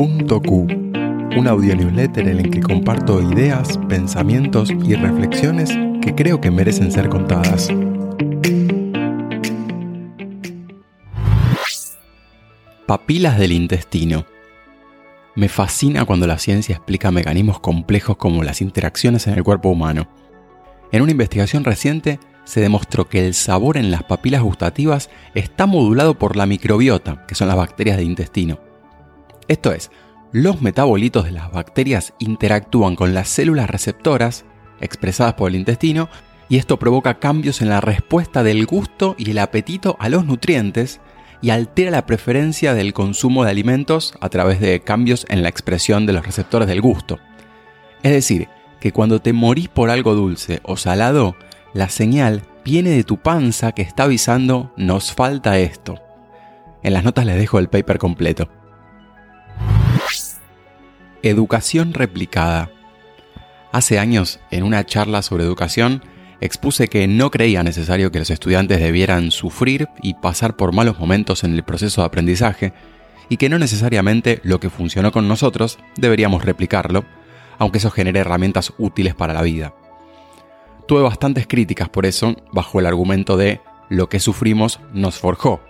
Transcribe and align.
Q, 0.00 0.66
un 1.36 1.46
audio 1.46 1.76
newsletter 1.76 2.26
en 2.26 2.38
el 2.40 2.50
que 2.50 2.60
comparto 2.60 3.20
ideas, 3.20 3.78
pensamientos 3.86 4.70
y 4.70 4.94
reflexiones 4.94 5.70
que 6.00 6.14
creo 6.14 6.40
que 6.40 6.50
merecen 6.50 6.90
ser 6.90 7.10
contadas. 7.10 7.68
Papilas 12.86 13.38
del 13.38 13.52
intestino. 13.52 14.24
Me 15.34 15.50
fascina 15.50 16.06
cuando 16.06 16.26
la 16.26 16.38
ciencia 16.38 16.76
explica 16.76 17.10
mecanismos 17.10 17.60
complejos 17.60 18.16
como 18.16 18.42
las 18.42 18.62
interacciones 18.62 19.26
en 19.26 19.34
el 19.34 19.44
cuerpo 19.44 19.68
humano. 19.68 20.08
En 20.92 21.02
una 21.02 21.12
investigación 21.12 21.62
reciente 21.62 22.18
se 22.44 22.62
demostró 22.62 23.06
que 23.06 23.26
el 23.26 23.34
sabor 23.34 23.76
en 23.76 23.90
las 23.90 24.04
papilas 24.04 24.40
gustativas 24.40 25.10
está 25.34 25.66
modulado 25.66 26.14
por 26.14 26.36
la 26.36 26.46
microbiota, 26.46 27.26
que 27.26 27.34
son 27.34 27.48
las 27.48 27.58
bacterias 27.58 27.98
del 27.98 28.06
intestino. 28.06 28.69
Esto 29.50 29.72
es, 29.72 29.90
los 30.30 30.62
metabolitos 30.62 31.24
de 31.24 31.32
las 31.32 31.50
bacterias 31.50 32.14
interactúan 32.20 32.94
con 32.94 33.14
las 33.14 33.28
células 33.28 33.68
receptoras 33.68 34.44
expresadas 34.80 35.34
por 35.34 35.50
el 35.50 35.56
intestino 35.56 36.08
y 36.48 36.58
esto 36.58 36.78
provoca 36.78 37.18
cambios 37.18 37.60
en 37.60 37.68
la 37.68 37.80
respuesta 37.80 38.44
del 38.44 38.64
gusto 38.64 39.16
y 39.18 39.32
el 39.32 39.38
apetito 39.38 39.96
a 39.98 40.08
los 40.08 40.24
nutrientes 40.24 41.00
y 41.42 41.50
altera 41.50 41.90
la 41.90 42.06
preferencia 42.06 42.74
del 42.74 42.92
consumo 42.92 43.42
de 43.42 43.50
alimentos 43.50 44.14
a 44.20 44.28
través 44.28 44.60
de 44.60 44.82
cambios 44.82 45.26
en 45.28 45.42
la 45.42 45.48
expresión 45.48 46.06
de 46.06 46.12
los 46.12 46.24
receptores 46.24 46.68
del 46.68 46.80
gusto. 46.80 47.18
Es 48.04 48.12
decir, 48.12 48.46
que 48.78 48.92
cuando 48.92 49.20
te 49.20 49.32
morís 49.32 49.68
por 49.68 49.90
algo 49.90 50.14
dulce 50.14 50.60
o 50.62 50.76
salado, 50.76 51.34
la 51.74 51.88
señal 51.88 52.42
viene 52.64 52.90
de 52.90 53.02
tu 53.02 53.16
panza 53.16 53.72
que 53.72 53.82
está 53.82 54.04
avisando 54.04 54.72
nos 54.76 55.12
falta 55.12 55.58
esto. 55.58 55.98
En 56.84 56.92
las 56.92 57.02
notas 57.02 57.26
les 57.26 57.36
dejo 57.36 57.58
el 57.58 57.68
paper 57.68 57.98
completo. 57.98 58.48
Educación 61.22 61.92
replicada. 61.92 62.70
Hace 63.72 63.98
años, 63.98 64.40
en 64.50 64.62
una 64.62 64.86
charla 64.86 65.20
sobre 65.20 65.44
educación, 65.44 66.02
expuse 66.40 66.88
que 66.88 67.06
no 67.08 67.30
creía 67.30 67.62
necesario 67.62 68.10
que 68.10 68.20
los 68.20 68.30
estudiantes 68.30 68.80
debieran 68.80 69.30
sufrir 69.30 69.88
y 70.00 70.14
pasar 70.14 70.56
por 70.56 70.72
malos 70.72 70.98
momentos 70.98 71.44
en 71.44 71.52
el 71.52 71.62
proceso 71.62 72.00
de 72.00 72.06
aprendizaje, 72.06 72.72
y 73.28 73.36
que 73.36 73.50
no 73.50 73.58
necesariamente 73.58 74.40
lo 74.44 74.60
que 74.60 74.70
funcionó 74.70 75.12
con 75.12 75.28
nosotros 75.28 75.78
deberíamos 75.94 76.42
replicarlo, 76.42 77.04
aunque 77.58 77.78
eso 77.78 77.90
genere 77.90 78.20
herramientas 78.20 78.72
útiles 78.78 79.14
para 79.14 79.34
la 79.34 79.42
vida. 79.42 79.74
Tuve 80.88 81.02
bastantes 81.02 81.46
críticas 81.46 81.90
por 81.90 82.06
eso, 82.06 82.34
bajo 82.50 82.80
el 82.80 82.86
argumento 82.86 83.36
de 83.36 83.60
lo 83.90 84.08
que 84.08 84.20
sufrimos 84.20 84.80
nos 84.94 85.18
forjó. 85.18 85.60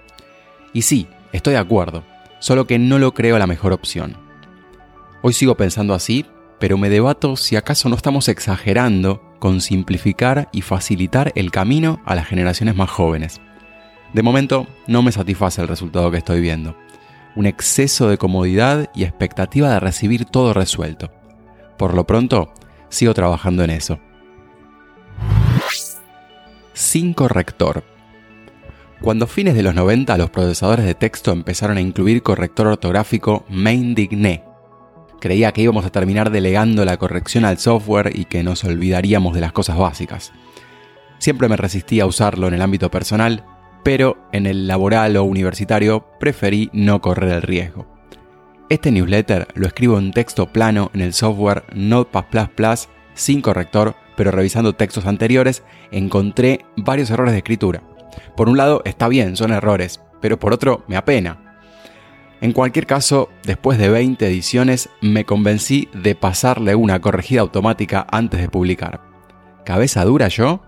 Y 0.72 0.82
sí, 0.82 1.08
estoy 1.32 1.54
de 1.54 1.58
acuerdo, 1.58 2.04
solo 2.38 2.68
que 2.68 2.78
no 2.78 3.00
lo 3.00 3.14
creo 3.14 3.36
la 3.36 3.48
mejor 3.48 3.72
opción. 3.72 4.29
Hoy 5.22 5.34
sigo 5.34 5.54
pensando 5.54 5.92
así, 5.92 6.24
pero 6.58 6.78
me 6.78 6.88
debato 6.88 7.36
si 7.36 7.54
acaso 7.56 7.90
no 7.90 7.96
estamos 7.96 8.28
exagerando 8.28 9.22
con 9.38 9.60
simplificar 9.60 10.48
y 10.50 10.62
facilitar 10.62 11.32
el 11.34 11.50
camino 11.50 12.00
a 12.06 12.14
las 12.14 12.26
generaciones 12.26 12.74
más 12.74 12.88
jóvenes. 12.88 13.38
De 14.14 14.22
momento 14.22 14.66
no 14.86 15.02
me 15.02 15.12
satisface 15.12 15.60
el 15.60 15.68
resultado 15.68 16.10
que 16.10 16.16
estoy 16.16 16.40
viendo. 16.40 16.74
Un 17.36 17.44
exceso 17.44 18.08
de 18.08 18.16
comodidad 18.16 18.90
y 18.94 19.04
expectativa 19.04 19.68
de 19.70 19.80
recibir 19.80 20.24
todo 20.24 20.54
resuelto. 20.54 21.12
Por 21.76 21.92
lo 21.92 22.06
pronto, 22.06 22.54
sigo 22.88 23.12
trabajando 23.12 23.62
en 23.62 23.70
eso. 23.70 24.00
Sin 26.72 27.12
corrector. 27.12 27.84
Cuando 29.02 29.26
fines 29.26 29.54
de 29.54 29.62
los 29.62 29.74
90 29.74 30.16
los 30.16 30.30
procesadores 30.30 30.86
de 30.86 30.94
texto 30.94 31.30
empezaron 31.32 31.76
a 31.76 31.82
incluir 31.82 32.22
corrector 32.22 32.68
ortográfico, 32.68 33.44
me 33.50 33.74
indigné 33.74 34.49
Creía 35.20 35.52
que 35.52 35.60
íbamos 35.62 35.84
a 35.84 35.90
terminar 35.90 36.30
delegando 36.30 36.84
la 36.84 36.96
corrección 36.96 37.44
al 37.44 37.58
software 37.58 38.12
y 38.18 38.24
que 38.24 38.42
nos 38.42 38.64
olvidaríamos 38.64 39.34
de 39.34 39.42
las 39.42 39.52
cosas 39.52 39.76
básicas. 39.76 40.32
Siempre 41.18 41.48
me 41.48 41.58
resistí 41.58 42.00
a 42.00 42.06
usarlo 42.06 42.48
en 42.48 42.54
el 42.54 42.62
ámbito 42.62 42.90
personal, 42.90 43.44
pero 43.82 44.16
en 44.32 44.46
el 44.46 44.66
laboral 44.66 45.16
o 45.18 45.24
universitario 45.24 46.06
preferí 46.18 46.70
no 46.72 47.02
correr 47.02 47.32
el 47.32 47.42
riesgo. 47.42 47.86
Este 48.70 48.90
newsletter 48.90 49.48
lo 49.54 49.66
escribo 49.66 49.98
en 49.98 50.12
texto 50.12 50.46
plano 50.46 50.90
en 50.94 51.02
el 51.02 51.12
software 51.12 51.64
Notepad++ 51.74 52.48
sin 53.14 53.42
corrector, 53.42 53.96
pero 54.16 54.30
revisando 54.30 54.74
textos 54.74 55.06
anteriores 55.06 55.62
encontré 55.90 56.64
varios 56.76 57.10
errores 57.10 57.32
de 57.32 57.38
escritura. 57.38 57.82
Por 58.36 58.48
un 58.48 58.56
lado 58.56 58.80
está 58.86 59.08
bien, 59.08 59.36
son 59.36 59.52
errores, 59.52 60.00
pero 60.22 60.38
por 60.38 60.54
otro 60.54 60.84
me 60.88 60.96
apena, 60.96 61.49
en 62.40 62.52
cualquier 62.52 62.86
caso, 62.86 63.28
después 63.44 63.78
de 63.78 63.90
20 63.90 64.26
ediciones, 64.26 64.88
me 65.02 65.26
convencí 65.26 65.88
de 65.92 66.14
pasarle 66.14 66.74
una 66.74 66.98
corregida 67.00 67.42
automática 67.42 68.06
antes 68.10 68.40
de 68.40 68.48
publicar. 68.48 69.02
¿Cabeza 69.64 70.04
dura 70.06 70.28
yo? 70.28 70.62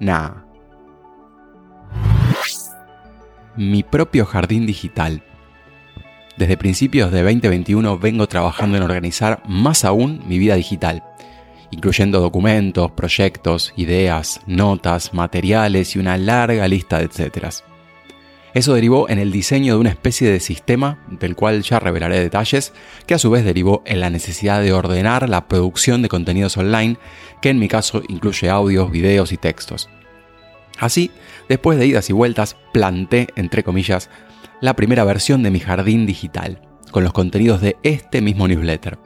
Nah. 0.00 0.42
Mi 3.56 3.84
propio 3.84 4.26
jardín 4.26 4.66
digital. 4.66 5.22
Desde 6.36 6.56
principios 6.56 7.12
de 7.12 7.22
2021 7.22 7.98
vengo 7.98 8.26
trabajando 8.26 8.76
en 8.76 8.82
organizar 8.82 9.42
más 9.46 9.84
aún 9.84 10.22
mi 10.26 10.38
vida 10.38 10.56
digital, 10.56 11.04
incluyendo 11.70 12.20
documentos, 12.20 12.90
proyectos, 12.92 13.72
ideas, 13.76 14.40
notas, 14.46 15.14
materiales 15.14 15.94
y 15.94 16.00
una 16.00 16.16
larga 16.16 16.66
lista 16.66 16.98
de 16.98 17.04
etcéteras. 17.04 17.64
Eso 18.54 18.74
derivó 18.74 19.08
en 19.08 19.18
el 19.18 19.30
diseño 19.30 19.74
de 19.74 19.80
una 19.80 19.90
especie 19.90 20.30
de 20.30 20.40
sistema, 20.40 20.98
del 21.08 21.36
cual 21.36 21.62
ya 21.62 21.78
revelaré 21.78 22.18
detalles, 22.18 22.72
que 23.06 23.14
a 23.14 23.18
su 23.18 23.30
vez 23.30 23.44
derivó 23.44 23.82
en 23.84 24.00
la 24.00 24.10
necesidad 24.10 24.62
de 24.62 24.72
ordenar 24.72 25.28
la 25.28 25.48
producción 25.48 26.02
de 26.02 26.08
contenidos 26.08 26.56
online, 26.56 26.96
que 27.42 27.50
en 27.50 27.58
mi 27.58 27.68
caso 27.68 28.02
incluye 28.08 28.48
audios, 28.48 28.90
videos 28.90 29.32
y 29.32 29.36
textos. 29.36 29.90
Así, 30.78 31.10
después 31.48 31.78
de 31.78 31.86
idas 31.86 32.08
y 32.08 32.12
vueltas, 32.12 32.56
planté, 32.72 33.28
entre 33.36 33.62
comillas, 33.62 34.08
la 34.60 34.74
primera 34.74 35.04
versión 35.04 35.42
de 35.42 35.50
mi 35.50 35.60
jardín 35.60 36.06
digital, 36.06 36.62
con 36.90 37.04
los 37.04 37.12
contenidos 37.12 37.60
de 37.60 37.76
este 37.82 38.22
mismo 38.22 38.48
newsletter. 38.48 38.98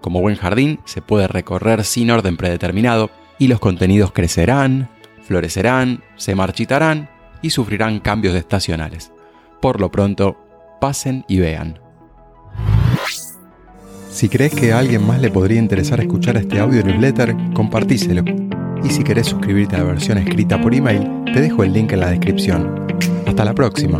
Como 0.00 0.20
buen 0.20 0.36
jardín, 0.36 0.80
se 0.84 1.02
puede 1.02 1.26
recorrer 1.26 1.84
sin 1.84 2.10
orden 2.10 2.36
predeterminado 2.36 3.10
y 3.38 3.48
los 3.48 3.58
contenidos 3.58 4.12
crecerán, 4.12 4.88
florecerán, 5.22 6.04
se 6.16 6.34
marchitarán 6.34 7.10
y 7.42 7.50
sufrirán 7.50 8.00
cambios 8.00 8.34
estacionales. 8.34 9.12
Por 9.60 9.80
lo 9.80 9.90
pronto, 9.90 10.36
pasen 10.80 11.24
y 11.28 11.38
vean. 11.38 11.80
Si 14.10 14.28
crees 14.28 14.54
que 14.54 14.72
a 14.72 14.78
alguien 14.78 15.06
más 15.06 15.20
le 15.20 15.30
podría 15.30 15.58
interesar 15.58 16.00
escuchar 16.00 16.36
este 16.36 16.58
audio 16.58 16.82
newsletter, 16.82 17.36
compartíselo. 17.54 18.24
Y 18.82 18.90
si 18.90 19.04
querés 19.04 19.26
suscribirte 19.26 19.76
a 19.76 19.80
la 19.80 19.84
versión 19.84 20.18
escrita 20.18 20.60
por 20.60 20.74
email, 20.74 21.24
te 21.32 21.40
dejo 21.40 21.62
el 21.62 21.72
link 21.72 21.92
en 21.92 22.00
la 22.00 22.10
descripción. 22.10 22.86
Hasta 23.26 23.44
la 23.44 23.54
próxima. 23.54 23.98